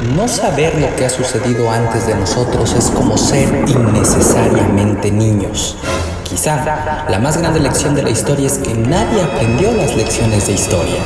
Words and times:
No 0.00 0.26
saber 0.28 0.80
lo 0.80 0.96
que 0.96 1.04
ha 1.04 1.10
sucedido 1.10 1.70
antes 1.70 2.06
de 2.06 2.14
nosotros 2.14 2.72
es 2.72 2.86
como 2.86 3.18
ser 3.18 3.48
innecesariamente 3.68 5.10
niños. 5.10 5.76
Quizá 6.24 7.04
la 7.06 7.18
más 7.18 7.36
grande 7.36 7.60
lección 7.60 7.94
de 7.94 8.02
la 8.02 8.08
historia 8.08 8.46
es 8.46 8.56
que 8.56 8.72
nadie 8.72 9.20
aprendió 9.20 9.72
las 9.72 9.94
lecciones 9.94 10.46
de 10.46 10.54
historia. 10.54 11.02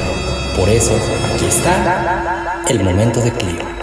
Por 0.57 0.69
eso, 0.69 0.93
aquí 1.35 1.45
está 1.46 2.62
el 2.69 2.85
momento 2.85 3.20
de 3.20 3.32
Clear. 3.32 3.75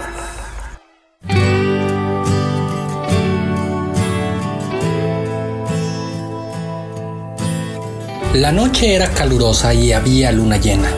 La 8.32 8.50
noche 8.50 8.94
era 8.94 9.08
calurosa 9.08 9.74
y 9.74 9.92
había 9.92 10.32
luna 10.32 10.56
llena. 10.56 10.88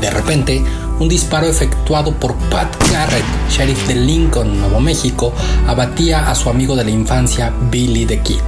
De 0.00 0.10
repente, 0.10 0.60
un 1.00 1.08
disparo 1.08 1.46
efectuado 1.48 2.12
por 2.12 2.36
Pat 2.50 2.68
Garrett, 2.92 3.24
sheriff 3.50 3.88
de 3.88 3.96
Lincoln, 3.96 4.60
Nuevo 4.60 4.80
México, 4.80 5.32
abatía 5.66 6.30
a 6.30 6.34
su 6.34 6.50
amigo 6.50 6.76
de 6.76 6.84
la 6.84 6.90
infancia, 6.90 7.52
Billy 7.70 8.04
the 8.04 8.20
Kid, 8.20 8.42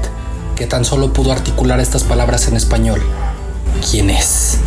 que 0.54 0.66
tan 0.66 0.84
solo 0.84 1.12
pudo 1.12 1.32
articular 1.32 1.80
estas 1.80 2.04
palabras 2.04 2.46
en 2.48 2.56
español. 2.56 3.02
¿Quién 3.90 4.10
es? 4.10 4.58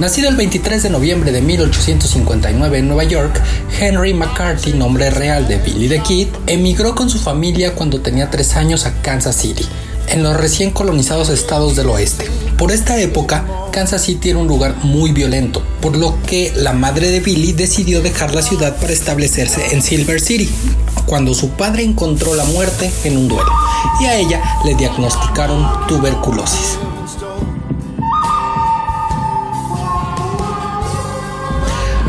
Nacido 0.00 0.28
el 0.28 0.36
23 0.36 0.82
de 0.82 0.90
noviembre 0.90 1.32
de 1.32 1.40
1859 1.40 2.78
en 2.78 2.88
Nueva 2.88 3.04
York, 3.04 3.40
Henry 3.80 4.12
McCarthy, 4.12 4.72
nombre 4.72 5.10
real 5.10 5.46
de 5.46 5.58
Billy 5.58 5.88
the 5.88 6.00
Kid, 6.00 6.28
emigró 6.46 6.94
con 6.94 7.10
su 7.10 7.18
familia 7.18 7.74
cuando 7.74 8.00
tenía 8.00 8.28
3 8.28 8.56
años 8.56 8.86
a 8.86 8.92
Kansas 9.02 9.36
City, 9.36 9.64
en 10.10 10.22
los 10.22 10.36
recién 10.36 10.70
colonizados 10.70 11.28
estados 11.28 11.76
del 11.76 11.88
oeste. 11.88 12.30
Por 12.56 12.72
esta 12.72 12.98
época, 12.98 13.44
Kansas 13.72 14.02
City 14.02 14.30
era 14.30 14.38
un 14.38 14.48
lugar 14.48 14.74
muy 14.82 15.12
violento, 15.12 15.62
por 15.80 15.96
lo 15.96 16.20
que 16.22 16.52
la 16.56 16.72
madre 16.72 17.10
de 17.10 17.20
Billy 17.20 17.52
decidió 17.52 18.02
dejar 18.02 18.34
la 18.34 18.42
ciudad 18.42 18.76
para 18.76 18.92
establecerse 18.92 19.74
en 19.74 19.82
Silver 19.82 20.20
City, 20.20 20.50
cuando 21.06 21.34
su 21.34 21.50
padre 21.50 21.84
encontró 21.84 22.34
la 22.34 22.44
muerte 22.44 22.90
en 23.04 23.16
un 23.16 23.28
duelo, 23.28 23.52
y 24.00 24.06
a 24.06 24.16
ella 24.16 24.42
le 24.64 24.74
diagnosticaron 24.74 25.86
tuberculosis. 25.86 26.78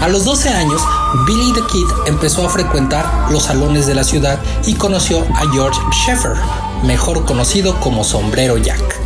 A 0.02 0.08
los 0.08 0.23
12 0.23 0.50
años, 0.50 0.81
Billy 1.28 1.52
the 1.53 1.61
Kid 1.72 1.86
empezó 2.08 2.45
a 2.45 2.50
frecuentar 2.50 3.30
los 3.31 3.44
salones 3.44 3.86
de 3.86 3.95
la 3.95 4.03
ciudad 4.03 4.39
y 4.66 4.73
conoció 4.75 5.25
a 5.36 5.52
George 5.52 5.80
Sheffer, 5.91 6.34
mejor 6.83 7.25
conocido 7.25 7.80
como 7.80 8.03
Sombrero 8.03 8.58
Jack. 8.58 8.99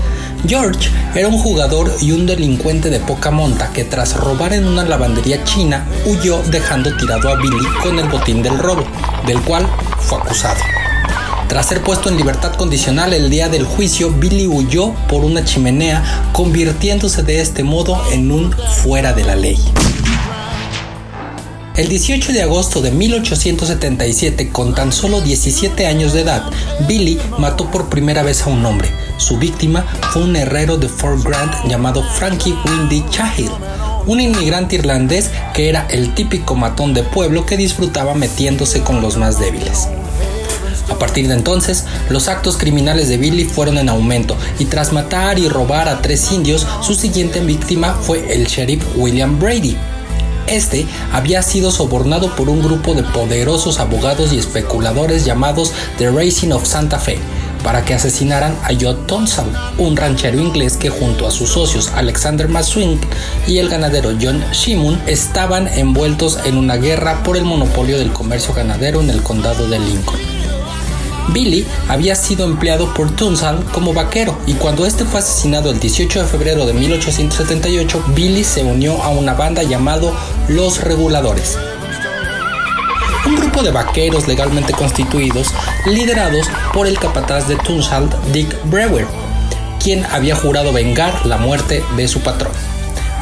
George 0.46 0.90
era 1.16 1.28
un 1.30 1.38
jugador 1.38 1.92
y 2.02 2.12
un 2.12 2.26
delincuente 2.26 2.90
de 2.90 3.00
poca 3.00 3.32
monta 3.32 3.72
que 3.72 3.86
tras 3.86 4.18
robar 4.18 4.54
en 4.54 4.68
una 4.68 4.84
lavandería 4.84 5.44
china 5.46 5.86
huyó 6.06 6.42
dejando 6.44 6.96
tirado 6.98 7.30
a 7.30 7.36
Billy 7.36 7.66
con 7.82 7.98
el 7.98 8.10
botín 8.10 8.44
del 8.44 8.60
robo, 8.60 8.84
del 9.26 9.40
cual 9.42 9.66
fue 10.00 10.18
acusado. 10.18 10.60
Tras 11.48 11.68
ser 11.68 11.82
puesto 11.82 12.10
en 12.10 12.18
libertad 12.18 12.56
condicional 12.56 13.14
el 13.14 13.30
día 13.30 13.48
del 13.48 13.64
juicio, 13.64 14.10
Billy 14.10 14.48
huyó 14.48 14.94
por 15.08 15.24
una 15.24 15.46
chimenea, 15.46 16.04
convirtiéndose 16.34 17.24
de 17.24 17.42
este 17.42 17.64
modo 17.64 18.02
en 18.12 18.32
un 18.32 18.52
fuera 18.52 19.14
de 19.14 19.24
la 19.24 19.36
ley. 19.36 19.60
El 21.76 21.90
18 21.90 22.34
de 22.34 22.44
agosto 22.44 22.84
de 22.84 22.92
1877, 22.92 24.50
con 24.50 24.76
tan 24.76 24.92
solo 24.92 25.22
17 25.22 25.88
años 25.88 26.14
de 26.14 26.22
edad, 26.22 26.44
Billy 26.88 27.20
mató 27.40 27.72
por 27.72 27.90
primera 27.90 28.22
vez 28.22 28.44
a 28.44 28.52
un 28.52 28.64
hombre. 28.64 28.92
Su 29.18 29.40
víctima 29.40 29.84
fue 30.12 30.22
un 30.22 30.36
herrero 30.36 30.78
de 30.78 30.88
Fort 30.88 31.24
Grant 31.26 31.52
llamado 31.68 32.04
Frankie 32.04 32.54
Windy 32.64 33.02
Cahill, 33.02 33.50
un 34.06 34.22
inmigrante 34.22 34.76
irlandés 34.76 35.32
que 35.56 35.68
era 35.68 35.88
el 35.90 36.14
típico 36.14 36.54
matón 36.54 36.94
de 36.94 37.02
pueblo 37.02 37.48
que 37.48 37.58
disfrutaba 37.58 38.14
metiéndose 38.14 38.82
con 38.82 39.02
los 39.02 39.18
más 39.18 39.40
débiles. 39.40 39.88
A 40.92 41.00
partir 41.00 41.28
de 41.28 41.34
entonces, 41.34 41.86
los 42.10 42.28
actos 42.28 42.58
criminales 42.58 43.10
de 43.10 43.18
Billy 43.18 43.46
fueron 43.46 43.80
en 43.80 43.90
aumento 43.90 44.38
y 44.60 44.66
tras 44.66 44.94
matar 44.94 45.40
y 45.40 45.50
robar 45.50 45.88
a 45.88 46.04
tres 46.04 46.32
indios, 46.32 46.68
su 46.84 46.94
siguiente 46.94 47.40
víctima 47.40 47.96
fue 48.00 48.32
el 48.32 48.46
sheriff 48.46 48.84
William 48.96 49.40
Brady, 49.40 49.76
este 50.48 50.86
había 51.12 51.42
sido 51.42 51.72
sobornado 51.72 52.36
por 52.36 52.50
un 52.50 52.62
grupo 52.62 52.94
de 52.94 53.04
poderosos 53.04 53.80
abogados 53.80 54.34
y 54.34 54.38
especuladores 54.38 55.26
llamados 55.26 55.74
The 55.98 56.10
Racing 56.10 56.52
of 56.52 56.66
Santa 56.66 57.00
Fe 57.00 57.20
para 57.64 57.86
que 57.86 57.94
asesinaran 57.94 58.56
a 58.64 58.74
Jod 58.74 59.06
Thompson, 59.08 59.52
un 59.78 59.96
ranchero 59.96 60.40
inglés 60.40 60.78
que 60.78 60.90
junto 60.90 61.26
a 61.26 61.32
sus 61.32 61.50
socios 61.50 61.92
Alexander 61.96 62.50
Maswing 62.50 63.00
y 63.48 63.60
el 63.60 63.70
ganadero 63.70 64.12
John 64.22 64.44
Shimon 64.52 65.02
estaban 65.08 65.68
envueltos 65.68 66.40
en 66.46 66.58
una 66.58 66.76
guerra 66.76 67.24
por 67.24 67.38
el 67.38 67.46
monopolio 67.46 67.98
del 67.98 68.12
comercio 68.12 68.54
ganadero 68.54 69.02
en 69.02 69.10
el 69.10 69.24
condado 69.24 69.68
de 69.68 69.80
Lincoln. 69.80 70.33
Billy 71.30 71.66
había 71.88 72.16
sido 72.16 72.46
empleado 72.46 72.94
por 72.94 73.10
Tunstall 73.16 73.64
como 73.72 73.94
vaquero 73.94 74.38
y 74.46 74.54
cuando 74.54 74.86
este 74.86 75.06
fue 75.06 75.20
asesinado 75.20 75.72
el 75.72 75.80
18 75.80 76.22
de 76.22 76.28
febrero 76.28 76.66
de 76.66 76.74
1878, 76.74 78.04
Billy 78.16 78.44
se 78.44 78.64
unió 78.64 79.02
a 79.02 79.10
una 79.10 79.34
banda 79.34 79.64
llamado 79.64 80.14
Los 80.48 80.82
Reguladores. 80.82 81.58
Un 83.26 83.36
grupo 83.36 83.64
de 83.64 83.72
vaqueros 83.72 84.28
legalmente 84.28 84.74
constituidos, 84.74 85.48
liderados 85.86 86.50
por 86.74 86.88
el 86.88 87.00
capataz 87.00 87.48
de 87.48 87.56
Tunstall, 87.56 88.10
Dick 88.34 88.56
Brewer, 88.66 89.08
quien 89.82 90.06
había 90.08 90.36
jurado 90.36 90.74
vengar 90.74 91.26
la 91.26 91.38
muerte 91.38 91.84
de 91.96 92.08
su 92.08 92.20
patrón. 92.20 92.52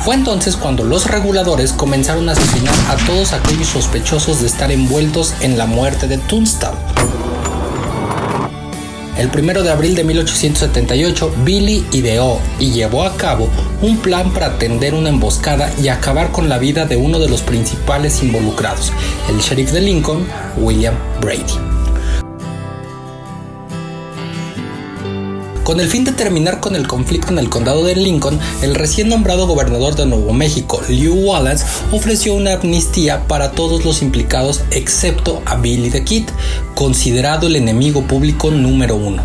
Fue 0.04 0.16
entonces 0.16 0.56
cuando 0.56 0.84
los 0.84 1.06
reguladores 1.06 1.74
comenzaron 1.74 2.28
a 2.28 2.32
asesinar 2.32 2.74
a 2.90 2.96
todos 3.06 3.34
aquellos 3.34 3.68
sospechosos 3.68 4.42
de 4.42 4.48
estar 4.48 4.72
envueltos 4.72 5.36
en 5.42 5.60
la 5.60 5.68
muerte 5.68 6.08
de 6.08 6.18
Tunstall. 6.18 6.74
El 9.22 9.30
1 9.30 9.62
de 9.62 9.70
abril 9.70 9.94
de 9.94 10.04
1878, 10.04 11.36
Billy 11.46 11.86
ideó 11.92 12.40
y 12.58 12.72
llevó 12.72 13.04
a 13.04 13.16
cabo 13.18 13.50
un 13.84 14.00
plan 14.00 14.34
para 14.34 14.58
tender 14.58 14.96
una 14.96 15.10
emboscada 15.10 15.72
y 15.80 15.90
acabar 15.90 16.32
con 16.32 16.50
la 16.50 16.58
vida 16.58 16.88
de 16.88 16.98
uno 16.98 17.20
de 17.20 17.30
los 17.30 17.44
principales 17.44 18.24
involucrados, 18.24 18.92
el 19.30 19.38
sheriff 19.38 19.74
de 19.74 19.82
Lincoln, 19.82 20.26
William 20.58 20.96
Brady. 21.22 21.71
Con 25.72 25.80
el 25.80 25.88
fin 25.88 26.04
de 26.04 26.12
terminar 26.12 26.60
con 26.60 26.76
el 26.76 26.86
conflicto 26.86 27.30
en 27.32 27.40
el 27.40 27.48
condado 27.48 27.86
de 27.86 27.96
Lincoln, 27.96 28.38
el 28.62 28.76
recién 28.76 29.08
nombrado 29.08 29.48
gobernador 29.48 29.96
de 29.96 30.06
Nuevo 30.06 30.34
México, 30.34 30.82
Lew 30.90 31.14
Wallace, 31.14 31.64
ofreció 31.94 32.34
una 32.34 32.56
amnistía 32.56 33.26
para 33.26 33.54
todos 33.54 33.86
los 33.86 34.02
implicados 34.02 34.64
excepto 34.72 35.42
a 35.46 35.56
Billy 35.56 35.90
the 35.90 36.04
Kid, 36.04 36.26
considerado 36.76 37.48
el 37.48 37.56
enemigo 37.56 38.02
público 38.02 38.52
número 38.52 38.98
uno. 38.98 39.24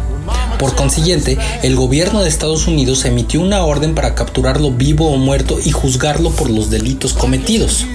Por 0.57 0.77
consiguiente, 0.77 1.37
el 1.65 1.75
gobierno 1.75 2.23
de 2.23 2.29
Estados 2.29 2.69
Unidos 2.69 3.05
emitió 3.07 3.41
una 3.41 3.65
orden 3.65 3.97
para 3.97 4.15
capturarlo 4.15 4.71
vivo 4.71 5.11
o 5.11 5.17
muerto 5.17 5.59
y 5.65 5.73
juzgarlo 5.73 6.31
por 6.31 6.49
los 6.49 6.71
delitos 6.71 7.13
cometidos. 7.13 7.87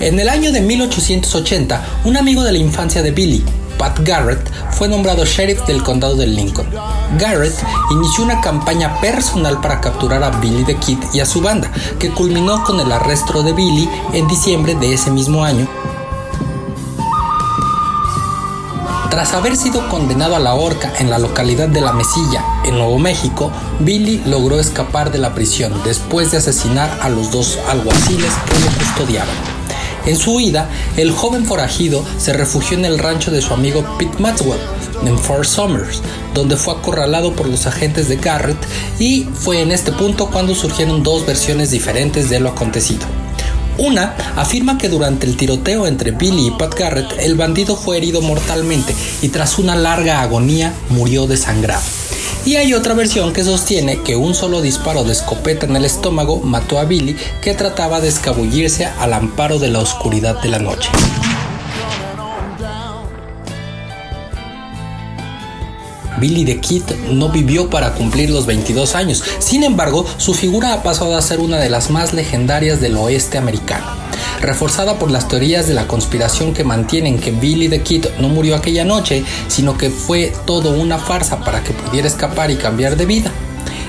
En 0.00 0.18
el 0.18 0.28
año 0.28 0.50
de 0.50 0.62
1880, 0.62 2.00
un 2.06 2.16
amigo 2.16 2.42
de 2.42 2.50
la 2.50 2.58
infancia 2.58 3.04
de 3.04 3.12
Billy, 3.12 3.44
Pat 3.78 3.98
Garrett, 4.00 4.50
fue 4.70 4.88
nombrado 4.88 5.24
sheriff 5.24 5.64
del 5.66 5.82
condado 5.82 6.16
de 6.16 6.26
Lincoln. 6.26 6.68
Garrett 7.18 7.54
inició 7.90 8.24
una 8.24 8.40
campaña 8.40 9.00
personal 9.00 9.60
para 9.60 9.80
capturar 9.80 10.22
a 10.22 10.30
Billy 10.30 10.64
the 10.64 10.76
Kid 10.76 10.98
y 11.12 11.20
a 11.20 11.26
su 11.26 11.40
banda, 11.40 11.70
que 11.98 12.10
culminó 12.10 12.62
con 12.64 12.80
el 12.80 12.90
arresto 12.90 13.42
de 13.42 13.52
Billy 13.52 13.88
en 14.12 14.26
diciembre 14.28 14.74
de 14.74 14.94
ese 14.94 15.10
mismo 15.10 15.44
año. 15.44 15.68
Tras 19.12 19.34
haber 19.34 19.58
sido 19.58 19.86
condenado 19.90 20.36
a 20.36 20.38
la 20.38 20.54
horca 20.54 20.90
en 20.98 21.10
la 21.10 21.18
localidad 21.18 21.68
de 21.68 21.82
La 21.82 21.92
Mesilla, 21.92 22.42
en 22.64 22.76
Nuevo 22.76 22.98
México, 22.98 23.52
Billy 23.80 24.22
logró 24.24 24.58
escapar 24.58 25.12
de 25.12 25.18
la 25.18 25.34
prisión 25.34 25.74
después 25.84 26.30
de 26.30 26.38
asesinar 26.38 26.98
a 27.02 27.10
los 27.10 27.30
dos 27.30 27.58
alguaciles 27.68 28.32
que 28.46 28.58
lo 28.58 28.66
custodiaban. 28.78 29.51
En 30.06 30.16
su 30.16 30.32
huida, 30.32 30.68
el 30.96 31.12
joven 31.12 31.46
forajido 31.46 32.04
se 32.18 32.32
refugió 32.32 32.76
en 32.76 32.84
el 32.84 32.98
rancho 32.98 33.30
de 33.30 33.40
su 33.40 33.54
amigo 33.54 33.84
Pete 33.98 34.18
Maxwell, 34.18 34.58
en 35.06 35.18
Fort 35.18 35.44
Summers, 35.44 36.02
donde 36.34 36.56
fue 36.56 36.74
acorralado 36.74 37.34
por 37.34 37.48
los 37.48 37.66
agentes 37.66 38.08
de 38.08 38.16
Garrett 38.16 38.58
y 38.98 39.26
fue 39.34 39.60
en 39.60 39.70
este 39.70 39.92
punto 39.92 40.28
cuando 40.30 40.54
surgieron 40.54 41.02
dos 41.02 41.24
versiones 41.26 41.70
diferentes 41.70 42.30
de 42.30 42.40
lo 42.40 42.50
acontecido. 42.50 43.06
Una 43.78 44.14
afirma 44.36 44.76
que 44.76 44.88
durante 44.88 45.26
el 45.26 45.36
tiroteo 45.36 45.86
entre 45.86 46.10
Billy 46.10 46.48
y 46.48 46.50
Pat 46.50 46.74
Garrett 46.74 47.18
el 47.18 47.36
bandido 47.36 47.74
fue 47.76 47.96
herido 47.96 48.20
mortalmente 48.20 48.94
y 49.22 49.28
tras 49.28 49.58
una 49.58 49.74
larga 49.74 50.20
agonía 50.20 50.74
murió 50.90 51.26
desangrado. 51.26 52.01
Y 52.44 52.56
hay 52.56 52.74
otra 52.74 52.94
versión 52.94 53.32
que 53.32 53.44
sostiene 53.44 54.02
que 54.02 54.16
un 54.16 54.34
solo 54.34 54.60
disparo 54.60 55.04
de 55.04 55.12
escopeta 55.12 55.66
en 55.66 55.76
el 55.76 55.84
estómago 55.84 56.40
mató 56.40 56.80
a 56.80 56.84
Billy 56.84 57.16
que 57.40 57.54
trataba 57.54 58.00
de 58.00 58.08
escabullirse 58.08 58.86
al 58.86 59.12
amparo 59.12 59.60
de 59.60 59.68
la 59.68 59.78
oscuridad 59.78 60.42
de 60.42 60.48
la 60.48 60.58
noche. 60.58 60.90
Billy 66.18 66.44
the 66.44 66.60
Kid 66.60 66.82
no 67.10 67.28
vivió 67.30 67.70
para 67.70 67.94
cumplir 67.94 68.30
los 68.30 68.46
22 68.46 68.94
años, 68.94 69.24
sin 69.38 69.64
embargo, 69.64 70.04
su 70.18 70.34
figura 70.34 70.72
ha 70.72 70.82
pasado 70.82 71.16
a 71.16 71.22
ser 71.22 71.40
una 71.40 71.58
de 71.58 71.70
las 71.70 71.90
más 71.90 72.12
legendarias 72.12 72.80
del 72.80 72.96
oeste 72.96 73.38
americano. 73.38 73.86
Reforzada 74.42 74.98
por 74.98 75.10
las 75.10 75.28
teorías 75.28 75.66
de 75.66 75.74
la 75.74 75.86
conspiración 75.86 76.52
que 76.52 76.64
mantienen 76.64 77.18
que 77.18 77.30
Billy 77.30 77.68
the 77.68 77.80
Kid 77.82 78.06
no 78.18 78.28
murió 78.28 78.56
aquella 78.56 78.84
noche, 78.84 79.24
sino 79.48 79.78
que 79.78 79.88
fue 79.88 80.32
todo 80.44 80.72
una 80.72 80.98
farsa 80.98 81.40
para 81.40 81.62
que 81.62 81.72
pudiera 81.72 82.08
escapar 82.08 82.50
y 82.50 82.56
cambiar 82.56 82.96
de 82.96 83.06
vida. 83.06 83.32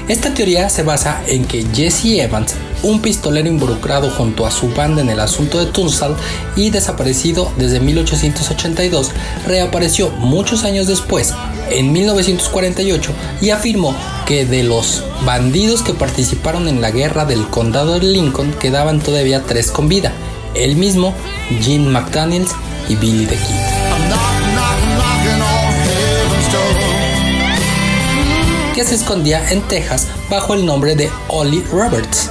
Esta 0.07 0.33
teoría 0.33 0.69
se 0.69 0.83
basa 0.83 1.21
en 1.27 1.45
que 1.45 1.65
Jesse 1.73 2.19
Evans, 2.19 2.55
un 2.83 3.01
pistolero 3.01 3.47
involucrado 3.47 4.09
junto 4.11 4.45
a 4.45 4.51
su 4.51 4.67
banda 4.69 5.01
en 5.01 5.09
el 5.09 5.21
asunto 5.21 5.59
de 5.59 5.71
Tunstall 5.71 6.17
y 6.57 6.69
desaparecido 6.69 7.49
desde 7.57 7.79
1882, 7.79 9.11
reapareció 9.47 10.09
muchos 10.11 10.65
años 10.65 10.87
después, 10.87 11.33
en 11.69 11.93
1948, 11.93 13.11
y 13.41 13.51
afirmó 13.51 13.95
que 14.25 14.45
de 14.45 14.63
los 14.63 15.03
bandidos 15.25 15.81
que 15.81 15.93
participaron 15.93 16.67
en 16.67 16.81
la 16.81 16.91
guerra 16.91 17.23
del 17.25 17.47
condado 17.47 17.97
de 17.97 18.05
Lincoln 18.05 18.51
quedaban 18.59 18.99
todavía 18.99 19.43
tres 19.43 19.71
con 19.71 19.87
vida, 19.87 20.11
él 20.55 20.75
mismo, 20.75 21.13
Jim 21.61 21.85
McDaniels 21.87 22.51
y 22.89 22.95
Billy 22.95 23.25
the 23.25 23.35
Kid. 23.35 23.73
que 28.73 28.83
se 28.83 28.95
escondía 28.95 29.51
en 29.51 29.61
Texas 29.61 30.07
bajo 30.29 30.55
el 30.55 30.65
nombre 30.65 30.95
de 30.95 31.11
Ollie 31.27 31.63
Roberts. 31.71 32.29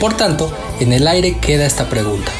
Por 0.00 0.16
tanto, 0.16 0.50
en 0.80 0.92
el 0.92 1.06
aire 1.06 1.38
queda 1.38 1.66
esta 1.66 1.90
pregunta. 1.90 2.32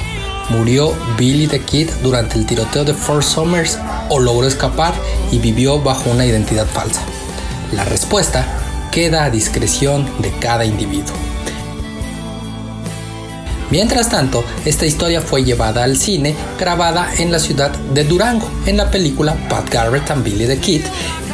¿Murió 0.48 0.94
Billy 1.18 1.46
the 1.46 1.60
Kid 1.60 1.90
durante 2.02 2.38
el 2.38 2.46
tiroteo 2.46 2.84
de 2.84 2.94
Fort 2.94 3.22
Summers 3.22 3.78
o 4.08 4.18
logró 4.18 4.46
escapar 4.46 4.94
y 5.30 5.38
vivió 5.38 5.80
bajo 5.80 6.10
una 6.10 6.24
identidad 6.24 6.66
falsa? 6.66 7.02
La 7.72 7.84
respuesta 7.84 8.46
queda 8.90 9.24
a 9.24 9.30
discreción 9.30 10.08
de 10.20 10.30
cada 10.38 10.64
individuo. 10.64 11.14
Mientras 13.74 14.08
tanto, 14.08 14.44
esta 14.64 14.86
historia 14.86 15.20
fue 15.20 15.42
llevada 15.42 15.82
al 15.82 15.96
cine, 15.96 16.36
grabada 16.60 17.12
en 17.18 17.32
la 17.32 17.40
ciudad 17.40 17.72
de 17.72 18.04
Durango, 18.04 18.48
en 18.66 18.76
la 18.76 18.88
película 18.88 19.34
Pat 19.48 19.68
Garrett 19.68 20.12
and 20.12 20.22
Billy 20.22 20.46
the 20.46 20.58
Kid, 20.58 20.82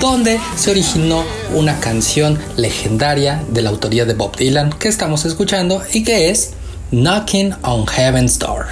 donde 0.01 0.41
se 0.57 0.71
originó 0.71 1.23
una 1.53 1.79
canción 1.81 2.39
legendaria 2.57 3.45
de 3.51 3.61
la 3.61 3.69
autoría 3.69 4.07
de 4.07 4.15
Bob 4.15 4.39
Dylan 4.39 4.71
que 4.71 4.89
estamos 4.89 5.27
escuchando 5.27 5.83
y 5.93 6.03
que 6.03 6.31
es 6.31 6.55
Knocking 6.93 7.57
on 7.61 7.87
Heaven's 7.87 8.39
Door. 8.39 8.69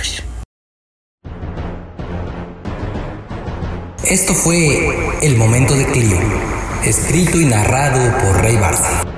Esto 4.02 4.32
fue 4.32 4.78
El 5.20 5.36
Momento 5.36 5.74
de 5.74 5.84
Clio, 5.88 6.18
escrito 6.86 7.38
y 7.38 7.44
narrado 7.44 8.16
por 8.16 8.42
Ray 8.42 8.56
Barça. 8.56 9.17